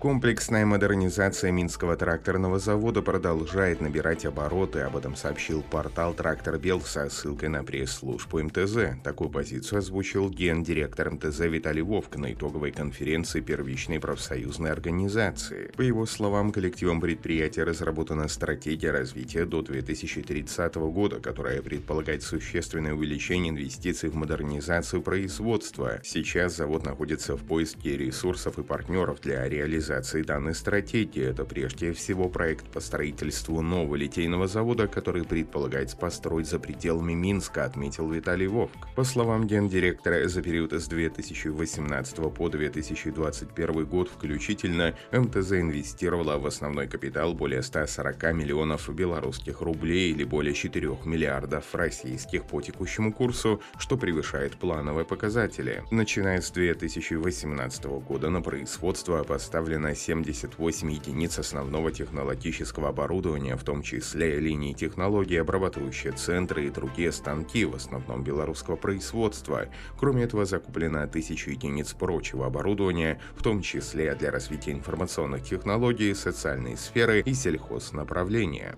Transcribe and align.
Комплексная 0.00 0.64
модернизация 0.64 1.50
Минского 1.50 1.94
тракторного 1.94 2.58
завода 2.58 3.02
продолжает 3.02 3.82
набирать 3.82 4.24
обороты, 4.24 4.80
об 4.80 4.96
этом 4.96 5.14
сообщил 5.14 5.62
портал 5.62 6.14
«Трактор 6.14 6.56
Бел» 6.56 6.80
со 6.80 7.10
ссылкой 7.10 7.50
на 7.50 7.62
пресс-службу 7.62 8.42
МТЗ. 8.42 8.96
Такую 9.04 9.28
позицию 9.28 9.80
озвучил 9.80 10.30
гендиректор 10.30 11.10
МТЗ 11.10 11.40
Виталий 11.40 11.82
Вовк 11.82 12.16
на 12.16 12.32
итоговой 12.32 12.72
конференции 12.72 13.42
первичной 13.42 14.00
профсоюзной 14.00 14.70
организации. 14.70 15.70
По 15.76 15.82
его 15.82 16.06
словам, 16.06 16.50
коллективом 16.50 17.02
предприятия 17.02 17.64
разработана 17.64 18.26
стратегия 18.28 18.92
развития 18.92 19.44
до 19.44 19.60
2030 19.60 20.76
года, 20.76 21.20
которая 21.20 21.60
предполагает 21.60 22.22
существенное 22.22 22.94
увеличение 22.94 23.50
инвестиций 23.50 24.08
в 24.08 24.14
модернизацию 24.14 25.02
производства. 25.02 26.00
Сейчас 26.02 26.56
завод 26.56 26.86
находится 26.86 27.36
в 27.36 27.42
поиске 27.42 27.98
ресурсов 27.98 28.58
и 28.58 28.62
партнеров 28.62 29.20
для 29.20 29.46
реализации 29.46 29.89
реализации 29.90 30.22
данной 30.22 30.54
стратегии. 30.54 31.30
Это 31.30 31.44
прежде 31.44 31.92
всего 31.92 32.28
проект 32.28 32.66
по 32.66 32.80
строительству 32.80 33.60
нового 33.60 33.96
литейного 33.96 34.46
завода, 34.46 34.86
который 34.86 35.24
предполагается 35.24 35.96
построить 35.96 36.48
за 36.48 36.58
пределами 36.58 37.12
Минска, 37.12 37.64
отметил 37.64 38.08
Виталий 38.08 38.46
Вовк. 38.46 38.88
По 38.94 39.04
словам 39.04 39.46
гендиректора, 39.46 40.28
за 40.28 40.42
период 40.42 40.72
с 40.72 40.86
2018 40.86 42.16
по 42.32 42.48
2021 42.48 43.84
год 43.86 44.08
включительно 44.08 44.94
МТЗ 45.12 45.52
инвестировала 45.52 46.38
в 46.38 46.46
основной 46.46 46.86
капитал 46.86 47.34
более 47.34 47.62
140 47.62 48.34
миллионов 48.34 48.88
белорусских 48.94 49.60
рублей 49.60 50.12
или 50.12 50.24
более 50.24 50.54
4 50.54 50.98
миллиардов 51.04 51.74
российских 51.74 52.44
по 52.44 52.60
текущему 52.60 53.12
курсу, 53.12 53.60
что 53.78 53.96
превышает 53.96 54.56
плановые 54.56 55.04
показатели. 55.04 55.82
Начиная 55.90 56.40
с 56.40 56.50
2018 56.50 57.84
года 57.84 58.30
на 58.30 58.40
производство 58.40 59.24
поставлено 59.24 59.79
на 59.80 59.94
78 59.94 60.92
единиц 60.92 61.38
основного 61.38 61.90
технологического 61.90 62.90
оборудования, 62.90 63.56
в 63.56 63.64
том 63.64 63.82
числе 63.82 64.38
линии 64.38 64.72
технологий, 64.72 65.36
обрабатывающие 65.36 66.12
центры 66.12 66.66
и 66.66 66.70
другие 66.70 67.10
станки, 67.12 67.64
в 67.64 67.74
основном 67.74 68.22
белорусского 68.22 68.76
производства. 68.76 69.66
Кроме 69.98 70.24
этого, 70.24 70.44
закуплено 70.44 71.02
1000 71.02 71.50
единиц 71.50 71.92
прочего 71.94 72.46
оборудования, 72.46 73.20
в 73.34 73.42
том 73.42 73.62
числе 73.62 74.14
для 74.14 74.30
развития 74.30 74.72
информационных 74.72 75.42
технологий, 75.42 76.14
социальной 76.14 76.76
сферы 76.76 77.20
и 77.20 77.34
сельхознаправления. 77.34 78.76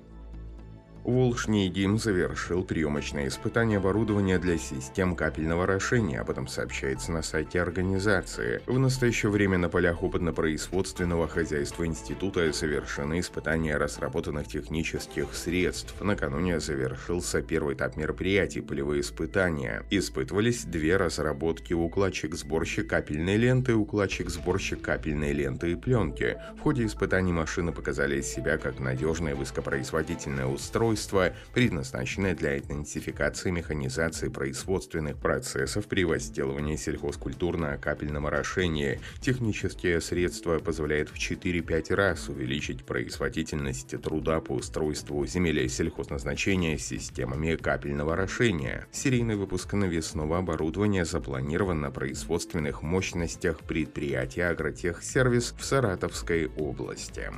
Волшнейгим 1.05 1.99
завершил 1.99 2.63
приемочное 2.63 3.27
испытание 3.27 3.79
оборудования 3.79 4.39
для 4.39 4.57
систем 4.57 5.17
капельного 5.17 5.65
орошения, 5.65 6.21
об 6.21 6.31
этом 6.31 6.47
сообщается 6.47 7.11
на 7.11 7.23
сайте 7.23 7.61
организации. 7.61 8.63
В 8.67 8.79
настоящее 8.79 9.33
время 9.33 9.59
на 9.59 9.69
полях 9.69 10.05
опытно-производственного 10.05 11.27
хозяйства 11.27 11.85
института 11.87 12.53
совершены 12.53 13.19
испытания 13.19 13.77
разработанных 13.77 14.47
технических 14.47 15.35
средств. 15.35 16.01
Накануне 16.01 16.61
завершился 16.61 17.43
первый 17.43 17.75
этап 17.75 17.97
мероприятий– 17.97 18.61
полевые 18.63 19.01
испытания. 19.01 19.83
Испытывались 19.91 20.65
две 20.65 20.97
разработки– 20.97 21.73
укладчик-сборщик 21.75 22.87
капельной 22.87 23.39
ленты, 23.39 23.75
укладчик-сборщик 23.75 24.81
капельной 24.81 25.33
ленты 25.33 25.73
и 25.73 25.75
пленки. 25.75 26.37
В 26.57 26.61
ходе 26.61 26.87
испытаний 26.87 27.33
машины 27.33 27.73
показали 27.73 28.21
себя 28.21 28.57
как 28.57 28.79
надежное 28.79 29.35
высокопроизводительное 29.35 30.47
устройство, 30.47 30.92
устройство, 30.93 31.35
предназначенное 31.53 32.35
для 32.35 32.59
идентификации 32.59 33.51
механизации 33.51 34.29
производственных 34.29 35.17
процессов 35.17 35.87
при 35.87 36.05
возделывании 36.05 36.77
сельхозкультур 36.77 37.57
на 37.57 37.77
капельном 37.77 38.27
орошении. 38.27 39.01
Технические 39.21 40.01
средства 40.01 40.59
позволяют 40.59 41.09
в 41.09 41.17
4-5 41.17 41.95
раз 41.95 42.29
увеличить 42.29 42.85
производительность 42.85 44.01
труда 44.01 44.41
по 44.41 44.53
устройству 44.53 45.25
земель 45.27 45.69
сельхозназначения 45.69 46.79
системами 46.79 47.57
капельного 47.57 48.15
орошения. 48.15 48.87
Серийный 48.93 49.37
выпуск 49.37 49.73
навесного 49.75 50.39
оборудования 50.39 51.05
запланирован 51.05 51.81
на 51.81 51.91
производственных 51.91 52.83
мощностях 52.83 53.61
предприятия 53.61 54.47
«Агротехсервис» 54.47 55.55
в 55.59 55.65
Саратовской 55.65 56.49
области. 56.57 57.31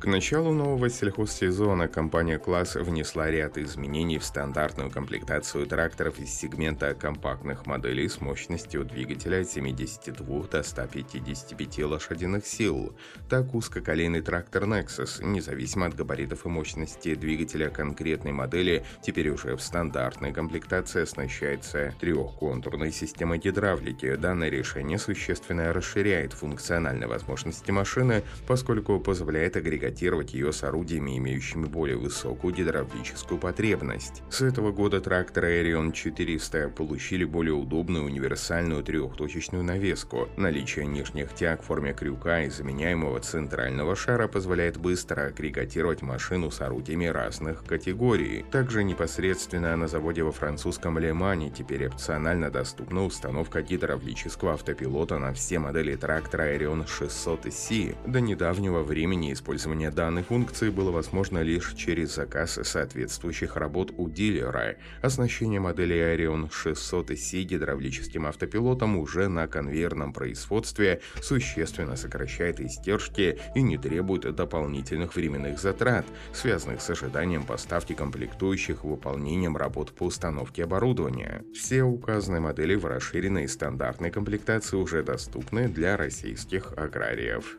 К 0.00 0.04
началу 0.06 0.52
нового 0.52 0.88
сельхозсезона 0.90 1.88
компания 1.88 2.38
«Класс» 2.38 2.76
внесла 2.76 3.32
ряд 3.32 3.58
изменений 3.58 4.18
в 4.18 4.24
стандартную 4.24 4.92
комплектацию 4.92 5.66
тракторов 5.66 6.20
из 6.20 6.30
сегмента 6.30 6.94
компактных 6.94 7.66
моделей 7.66 8.08
с 8.08 8.20
мощностью 8.20 8.84
двигателя 8.84 9.40
от 9.40 9.50
72 9.50 10.44
до 10.44 10.62
155 10.62 11.78
лошадиных 11.80 12.46
сил. 12.46 12.94
Так 13.28 13.52
узкоколейный 13.56 14.20
трактор 14.20 14.66
Nexus, 14.66 15.24
независимо 15.24 15.86
от 15.86 15.96
габаритов 15.96 16.46
и 16.46 16.48
мощности 16.48 17.16
двигателя 17.16 17.68
конкретной 17.68 18.30
модели, 18.30 18.84
теперь 19.02 19.30
уже 19.30 19.56
в 19.56 19.60
стандартной 19.60 20.32
комплектации 20.32 21.02
оснащается 21.02 21.92
трехконтурной 21.98 22.92
системой 22.92 23.38
гидравлики. 23.38 24.14
Данное 24.14 24.48
решение 24.48 24.96
существенно 24.96 25.72
расширяет 25.72 26.34
функциональные 26.34 27.08
возможности 27.08 27.72
машины, 27.72 28.22
поскольку 28.46 29.00
позволяет 29.00 29.56
агрегировать 29.56 29.87
котировать 29.88 30.34
ее 30.34 30.52
с 30.52 30.64
орудиями, 30.64 31.16
имеющими 31.16 31.64
более 31.64 31.96
высокую 31.96 32.54
гидравлическую 32.54 33.40
потребность. 33.40 34.22
С 34.28 34.42
этого 34.42 34.70
года 34.70 35.00
тракторы 35.00 35.62
Aerion 35.62 35.92
400 35.92 36.68
получили 36.68 37.24
более 37.24 37.54
удобную 37.54 38.04
универсальную 38.04 38.82
трехточечную 38.82 39.64
навеску. 39.64 40.28
Наличие 40.36 40.84
нижних 40.84 41.34
тяг 41.34 41.62
в 41.62 41.66
форме 41.66 41.94
крюка 41.94 42.42
и 42.42 42.50
заменяемого 42.50 43.20
центрального 43.20 43.96
шара 43.96 44.28
позволяет 44.28 44.76
быстро 44.76 45.28
агрегатировать 45.28 46.02
машину 46.02 46.50
с 46.50 46.60
орудиями 46.60 47.06
разных 47.06 47.64
категорий. 47.64 48.44
Также 48.50 48.84
непосредственно 48.84 49.74
на 49.74 49.88
заводе 49.88 50.22
во 50.22 50.32
французском 50.32 50.98
Лемане 50.98 51.48
теперь 51.48 51.86
опционально 51.86 52.50
доступна 52.50 53.06
установка 53.06 53.62
гидравлического 53.62 54.52
автопилота 54.52 55.18
на 55.18 55.32
все 55.32 55.58
модели 55.58 55.96
трактора 55.96 56.54
Aerion 56.54 56.86
600C. 56.86 57.96
До 58.06 58.20
недавнего 58.20 58.82
времени 58.82 59.32
использование 59.32 59.77
Использование 59.78 59.96
данной 59.96 60.22
функции 60.24 60.70
было 60.70 60.90
возможно 60.90 61.40
лишь 61.40 61.72
через 61.74 62.16
заказ 62.16 62.58
соответствующих 62.64 63.54
работ 63.56 63.92
у 63.96 64.08
дилера. 64.08 64.74
Оснащение 65.02 65.60
модели 65.60 65.94
Arion 65.94 66.50
600C 66.50 67.42
гидравлическим 67.42 68.26
автопилотом 68.26 68.96
уже 68.96 69.28
на 69.28 69.46
конвейерном 69.46 70.12
производстве 70.12 71.00
существенно 71.22 71.94
сокращает 71.94 72.58
издержки 72.60 73.38
и 73.54 73.62
не 73.62 73.78
требует 73.78 74.34
дополнительных 74.34 75.14
временных 75.14 75.60
затрат, 75.60 76.06
связанных 76.32 76.80
с 76.80 76.90
ожиданием 76.90 77.44
поставки 77.44 77.92
комплектующих 77.92 78.82
выполнением 78.82 79.56
работ 79.56 79.92
по 79.92 80.06
установке 80.06 80.64
оборудования. 80.64 81.44
Все 81.54 81.84
указанные 81.84 82.40
модели 82.40 82.74
в 82.74 82.84
расширенной 82.84 83.46
стандартной 83.46 84.10
комплектации 84.10 84.76
уже 84.76 85.04
доступны 85.04 85.68
для 85.68 85.96
российских 85.96 86.72
аграриев. 86.76 87.58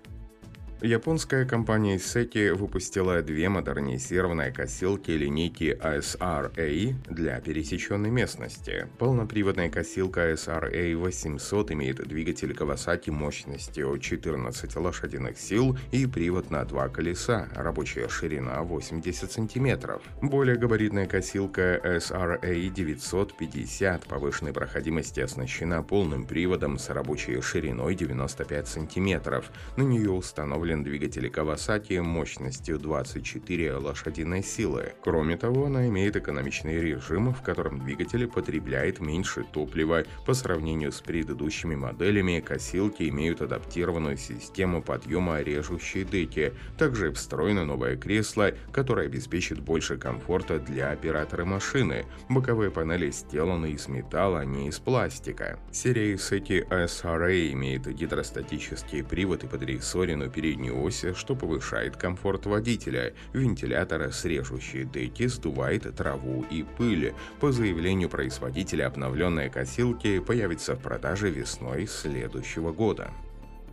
Японская 0.81 1.43
компания 1.43 1.97
Seki 1.97 2.53
выпустила 2.53 3.21
две 3.21 3.49
модернизированные 3.49 4.53
косилки 4.53 5.11
линейки 5.11 5.77
ASR-A 5.77 7.13
для 7.13 7.41
пересеченной 7.41 8.09
местности. 8.09 8.87
Полноприводная 8.97 9.69
косилка 9.69 10.31
ASR-A 10.31 10.95
800 10.95 11.71
имеет 11.71 12.07
двигатель 12.07 12.53
Kawasaki 12.53 13.11
мощностью 13.11 13.99
14 13.99 14.73
лошадиных 14.77 15.37
сил 15.37 15.77
и 15.91 16.05
привод 16.05 16.49
на 16.49 16.63
два 16.63 16.87
колеса, 16.87 17.49
рабочая 17.55 18.07
ширина 18.07 18.63
80 18.63 19.29
см. 19.29 19.99
Более 20.21 20.55
габаритная 20.55 21.07
косилка 21.07 21.75
SRA 21.83 22.69
950 22.69 24.05
повышенной 24.05 24.53
проходимости 24.53 25.19
оснащена 25.19 25.83
полным 25.83 26.25
приводом 26.25 26.79
с 26.79 26.89
рабочей 26.89 27.41
шириной 27.41 27.95
95 27.95 28.67
см. 28.69 29.43
На 29.75 29.83
нее 29.83 30.11
установлен 30.11 30.68
установлен 30.69 30.83
двигатель 30.83 31.27
Kawasaki 31.27 32.01
мощностью 32.01 32.77
24 32.77 33.73
лошадиной 33.77 34.43
силы. 34.43 34.93
Кроме 35.01 35.35
того, 35.37 35.65
она 35.65 35.87
имеет 35.87 36.15
экономичный 36.15 36.79
режим, 36.79 37.33
в 37.33 37.41
котором 37.41 37.79
двигатель 37.79 38.27
потребляет 38.27 38.99
меньше 38.99 39.43
топлива. 39.51 40.03
По 40.25 40.33
сравнению 40.33 40.91
с 40.91 41.01
предыдущими 41.01 41.75
моделями, 41.75 42.39
косилки 42.39 43.09
имеют 43.09 43.41
адаптированную 43.41 44.17
систему 44.17 44.81
подъема 44.81 45.41
режущей 45.41 46.03
деки. 46.03 46.53
Также 46.77 47.11
встроено 47.11 47.65
новое 47.65 47.95
кресло, 47.97 48.51
которое 48.71 49.07
обеспечит 49.07 49.59
больше 49.59 49.97
комфорта 49.97 50.59
для 50.59 50.91
оператора 50.91 51.45
машины. 51.45 52.05
Боковые 52.29 52.69
панели 52.69 53.09
сделаны 53.11 53.71
из 53.71 53.87
металла, 53.87 54.41
а 54.41 54.45
не 54.45 54.67
из 54.67 54.79
пластика. 54.79 55.57
Серия 55.71 56.13
Iseki 56.13 56.67
SRA 56.69 57.51
имеет 57.53 57.87
гидростатический 57.87 59.03
привод 59.03 59.43
и 59.43 59.47
подрессоренную 59.47 60.29
переднюю 60.29 60.58
переднюю 60.59 60.83
ось, 60.83 61.05
что 61.15 61.35
повышает 61.35 61.95
комфорт 61.95 62.45
водителя. 62.45 63.13
Вентилятор 63.33 64.11
с 64.11 64.25
режущей 64.25 64.83
деки 64.83 65.27
сдувает 65.27 65.95
траву 65.95 66.45
и 66.51 66.65
пыль. 66.77 67.13
По 67.39 67.51
заявлению 67.51 68.09
производителя, 68.09 68.87
обновленные 68.87 69.49
косилки 69.49 70.19
появятся 70.19 70.75
в 70.75 70.81
продаже 70.81 71.29
весной 71.29 71.87
следующего 71.87 72.71
года. 72.71 73.11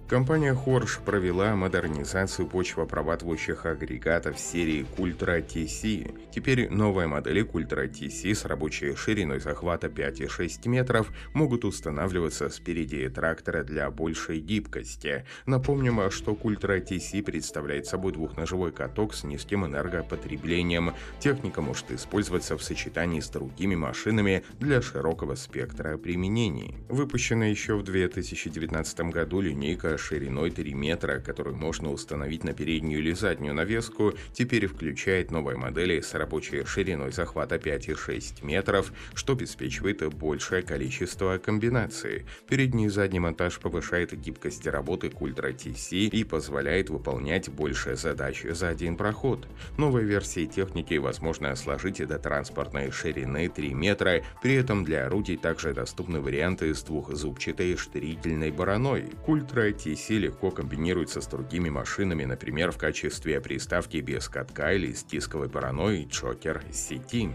Компания 0.08 0.54
Хорш 0.54 1.00
провела 1.04 1.56
модернизацию 1.56 2.46
почвопроватывающих 2.46 3.66
агрегатов 3.66 4.38
серии 4.38 4.86
Культра 4.96 5.40
TC. 5.40 6.30
Теперь 6.30 6.70
новые 6.70 7.08
модели 7.08 7.42
Культра 7.42 7.88
TC 7.88 8.32
с 8.32 8.44
рабочей 8.44 8.94
шириной 8.94 9.40
захвата 9.40 9.88
5,6 9.88 10.68
метров 10.68 11.10
могут 11.32 11.64
устанавливаться 11.64 12.50
спереди 12.50 13.08
трактора 13.08 13.64
для 13.64 13.90
большей 13.90 14.38
гибкости. 14.38 15.24
Напомним, 15.44 16.08
что 16.12 16.36
Культра 16.36 16.78
TC 16.78 17.24
представляет 17.24 17.86
собой 17.86 18.12
двухножевой 18.12 18.70
каток 18.70 19.12
с 19.12 19.24
низким 19.24 19.66
энергопотреблением. 19.66 20.94
Техника 21.18 21.62
может 21.62 21.90
использоваться 21.90 22.56
в 22.56 22.62
сочетании 22.62 23.18
с 23.18 23.28
другими 23.28 23.74
машинами 23.74 24.44
для 24.60 24.80
широкого 24.82 25.34
спектра 25.34 25.98
применений. 25.98 26.76
Выпущена 26.88 27.46
еще 27.46 27.74
в 27.74 27.82
2019 27.82 29.00
году 29.10 29.40
линейка 29.40 29.95
шириной 29.98 30.50
3 30.50 30.74
метра, 30.74 31.20
которую 31.20 31.56
можно 31.56 31.90
установить 31.90 32.44
на 32.44 32.52
переднюю 32.52 33.00
или 33.00 33.12
заднюю 33.12 33.54
навеску, 33.54 34.14
теперь 34.32 34.66
включает 34.66 35.30
новые 35.30 35.56
модели 35.56 36.00
с 36.00 36.14
рабочей 36.14 36.64
шириной 36.64 37.12
захвата 37.12 37.56
5,6 37.56 38.44
метров, 38.44 38.92
что 39.14 39.34
обеспечивает 39.34 40.02
большее 40.14 40.62
количество 40.62 41.38
комбинаций. 41.38 42.26
Передний 42.48 42.86
и 42.86 42.88
задний 42.88 43.20
монтаж 43.20 43.58
повышает 43.58 44.18
гибкость 44.18 44.66
работы 44.66 45.10
к 45.10 45.14
Ultra 45.14 45.54
TC 45.54 46.08
и 46.08 46.24
позволяет 46.24 46.90
выполнять 46.90 47.48
больше 47.48 47.96
задач 47.96 48.42
за 48.42 48.68
один 48.68 48.96
проход. 48.96 49.46
Новой 49.78 50.04
версии 50.04 50.46
техники 50.46 50.94
возможно 50.94 51.54
сложить 51.56 52.06
до 52.06 52.18
транспортной 52.18 52.90
ширины 52.90 53.48
3 53.48 53.74
метра, 53.74 54.22
при 54.42 54.54
этом 54.54 54.84
для 54.84 55.06
орудий 55.06 55.36
также 55.36 55.72
доступны 55.72 56.20
варианты 56.20 56.74
с 56.74 56.82
двухзубчатой 56.82 57.76
штрительной 57.76 58.50
бараной. 58.50 59.04
Ultra 59.26 59.72
Т-10 59.86 60.18
легко 60.18 60.50
комбинируется 60.50 61.20
с 61.20 61.28
другими 61.28 61.68
машинами, 61.68 62.24
например, 62.24 62.72
в 62.72 62.76
качестве 62.76 63.40
приставки 63.40 63.98
без 63.98 64.28
катка 64.28 64.72
или 64.72 64.92
с 64.92 65.04
дисковой 65.04 65.48
паранойей 65.48 66.06
Джокер 66.06 66.60
сити. 66.72 67.30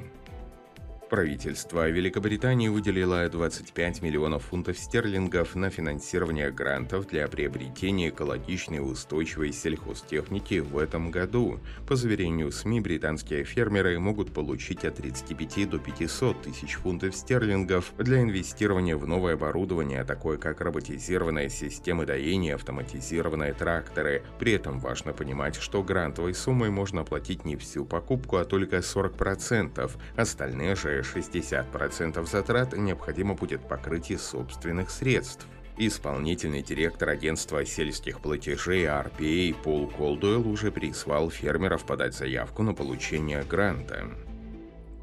Правительство 1.11 1.89
Великобритании 1.89 2.69
выделило 2.69 3.27
25 3.27 4.01
миллионов 4.01 4.45
фунтов 4.45 4.77
стерлингов 4.79 5.55
на 5.55 5.69
финансирование 5.69 6.51
грантов 6.51 7.05
для 7.05 7.27
приобретения 7.27 8.07
экологичной 8.07 8.77
и 8.77 8.79
устойчивой 8.79 9.51
сельхозтехники 9.51 10.59
в 10.59 10.77
этом 10.77 11.11
году. 11.11 11.59
По 11.85 11.97
заверению 11.97 12.49
СМИ, 12.49 12.79
британские 12.79 13.43
фермеры 13.43 13.99
могут 13.99 14.33
получить 14.33 14.85
от 14.85 14.95
35 14.95 15.69
до 15.69 15.79
500 15.79 16.43
тысяч 16.43 16.75
фунтов 16.75 17.13
стерлингов 17.13 17.91
для 17.97 18.21
инвестирования 18.21 18.95
в 18.95 19.05
новое 19.05 19.33
оборудование, 19.33 20.05
такое 20.05 20.37
как 20.37 20.61
роботизированная 20.61 21.49
система 21.49 22.05
доения, 22.05 22.55
автоматизированные 22.55 23.51
тракторы. 23.51 24.23
При 24.39 24.53
этом 24.53 24.79
важно 24.79 25.11
понимать, 25.11 25.57
что 25.57 25.83
грантовой 25.83 26.33
суммой 26.33 26.69
можно 26.69 27.01
оплатить 27.01 27.43
не 27.43 27.57
всю 27.57 27.83
покупку, 27.83 28.37
а 28.37 28.45
только 28.45 28.77
40%. 28.77 29.91
Остальные 30.15 30.75
же 30.77 31.00
60% 31.01 32.25
затрат 32.25 32.77
необходимо 32.77 33.33
будет 33.35 33.67
покрыть 33.67 34.11
из 34.11 34.21
собственных 34.21 34.89
средств. 34.89 35.45
Исполнительный 35.77 36.61
директор 36.61 37.09
агентства 37.09 37.65
сельских 37.65 38.19
платежей 38.19 38.85
RPA 38.85 39.55
Пол 39.63 39.87
Колдуэлл 39.87 40.47
уже 40.47 40.71
прислал 40.71 41.29
фермеров 41.29 41.85
подать 41.85 42.13
заявку 42.13 42.63
на 42.63 42.73
получение 42.73 43.43
гранта. 43.43 44.05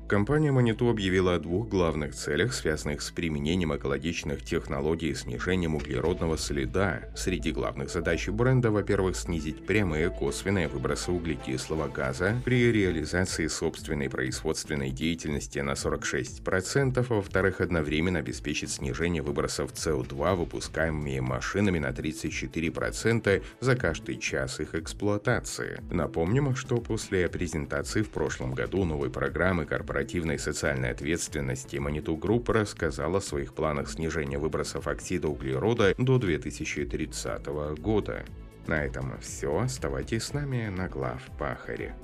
Компания 0.08 0.50
Manitou 0.50 0.88
объявила 0.88 1.34
о 1.34 1.38
двух 1.38 1.68
главных 1.68 2.14
целях, 2.14 2.54
связанных 2.54 3.02
с 3.02 3.10
применением 3.10 3.76
экологичных 3.76 4.42
технологий 4.42 5.10
и 5.10 5.14
снижением 5.14 5.76
углеродного 5.76 6.38
следа. 6.38 7.02
Среди 7.14 7.52
главных 7.52 7.90
задач 7.90 8.26
бренда, 8.30 8.70
во-первых, 8.70 9.16
снизить 9.16 9.66
прямые 9.66 10.08
косвенные 10.08 10.68
выбросы 10.68 11.12
углекислого 11.12 11.88
газа 11.88 12.40
при 12.42 12.72
реализации 12.72 13.48
собственной 13.48 14.08
производственной 14.08 14.88
деятельности 14.88 15.58
на 15.58 15.72
46%, 15.72 17.06
а 17.06 17.14
во-вторых, 17.14 17.60
одновременно 17.60 18.20
обеспечить 18.20 18.70
снижение 18.70 19.20
выбросов 19.20 19.74
СО2, 19.74 20.36
выпускаемыми 20.36 21.20
машинами 21.20 21.80
на 21.80 21.90
34% 21.90 23.44
за 23.60 23.76
каждый 23.76 24.16
час 24.16 24.58
их 24.58 24.74
эксплуатации. 24.74 25.82
Напомним, 25.90 26.56
что 26.56 26.78
после 26.78 27.28
презентации 27.28 28.00
в 28.00 28.08
прошлом 28.08 28.54
году 28.54 28.86
новой 28.86 29.10
программы 29.10 29.66
корпорации 29.66 29.97
корпоративной 29.98 30.38
социальной 30.38 30.90
ответственности 30.90 31.76
Manitou 31.76 32.16
Group 32.16 32.52
рассказал 32.52 33.16
о 33.16 33.20
своих 33.20 33.52
планах 33.52 33.90
снижения 33.90 34.38
выбросов 34.38 34.86
оксида 34.86 35.26
углерода 35.28 35.92
до 35.98 36.18
2030 36.18 37.46
года. 37.80 38.24
На 38.68 38.84
этом 38.84 39.18
все. 39.20 39.58
Оставайтесь 39.58 40.22
с 40.22 40.32
нами 40.32 40.68
на 40.68 40.88
глав 40.88 41.20
Пахаре. 41.36 41.96